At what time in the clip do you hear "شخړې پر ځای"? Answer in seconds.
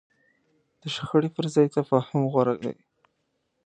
0.95-1.67